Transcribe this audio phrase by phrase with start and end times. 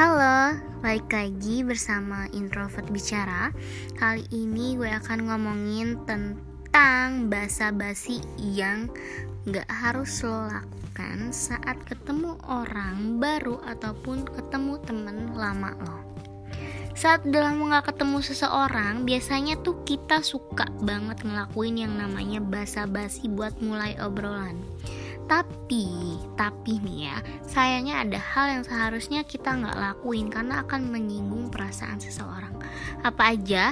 [0.00, 3.52] Halo, balik lagi bersama Introvert Bicara
[4.00, 8.88] Kali ini gue akan ngomongin tentang basa-basi yang
[9.44, 16.00] gak harus lo lakukan saat ketemu orang baru ataupun ketemu temen lama lo
[16.96, 23.56] saat dalam gak ketemu seseorang, biasanya tuh kita suka banget ngelakuin yang namanya basa-basi buat
[23.64, 24.60] mulai obrolan.
[25.30, 27.16] Tapi, tapi nih ya,
[27.46, 32.50] sayangnya ada hal yang seharusnya kita nggak lakuin karena akan menyinggung perasaan seseorang.
[33.06, 33.70] Apa aja?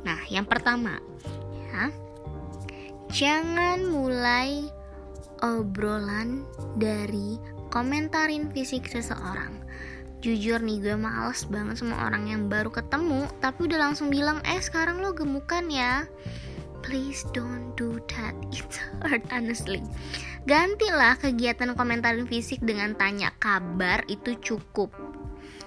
[0.00, 0.96] Nah, yang pertama,
[1.68, 1.92] ya,
[3.12, 4.64] jangan mulai
[5.44, 6.48] obrolan
[6.80, 7.36] dari
[7.68, 9.60] komentarin fisik seseorang.
[10.24, 14.56] Jujur nih gue males banget sama orang yang baru ketemu Tapi udah langsung bilang Eh
[14.56, 16.08] sekarang lo gemukan ya
[16.84, 18.36] Please don't do that.
[18.52, 19.80] It's hard honestly.
[20.44, 24.92] Gantilah kegiatan komentarin fisik dengan tanya kabar itu cukup?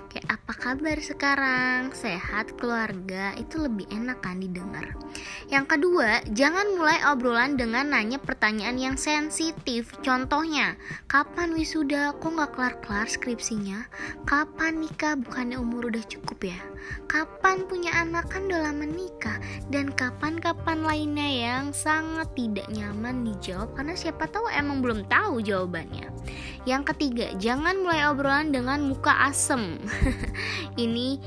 [0.08, 1.82] Kayak apa kabar sekarang?
[1.92, 3.36] Sehat keluarga?
[3.36, 4.96] Itu lebih enak kan didengar.
[5.52, 9.92] Yang kedua jangan mulai obrolan dengan nanya pertanyaan yang sensitif.
[10.00, 10.80] Contohnya
[11.12, 12.16] kapan wisuda?
[12.18, 13.90] Kok nggak kelar kelar skripsinya?
[14.24, 15.20] Kapan nikah?
[15.20, 16.60] Bukannya umur udah cukup ya?
[17.12, 18.32] Kapan punya anak?
[18.32, 19.38] Kan udah lama nikah
[19.68, 26.08] dan kapan-kapan lainnya yang sangat tidak nyaman dijawab karena siapa tahu emang belum tahu jawabannya.
[26.64, 29.80] Yang ketiga jangan mulai obrolan dengan muka asem.
[30.84, 31.20] Ini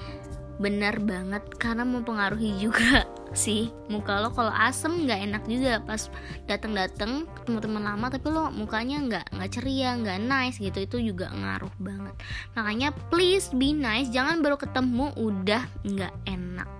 [0.60, 3.04] benar banget karena mempengaruhi juga
[3.36, 3.68] sih.
[3.92, 5.84] Muka lo kalau asem nggak enak juga.
[5.84, 6.08] Pas
[6.48, 11.12] datang datang ketemu teman lama tapi lo mukanya nggak nggak ceria nggak nice gitu itu
[11.12, 12.16] juga ngaruh banget.
[12.56, 16.79] Makanya please be nice jangan baru ketemu udah nggak enak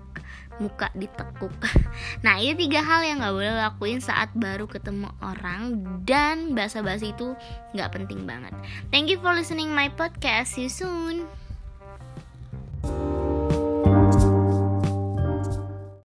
[0.61, 1.53] muka ditekuk.
[2.25, 7.35] Nah ini tiga hal yang nggak boleh lakuin saat baru ketemu orang dan basa-basi itu
[7.73, 8.53] nggak penting banget.
[8.93, 10.55] Thank you for listening my podcast.
[10.55, 11.27] See you soon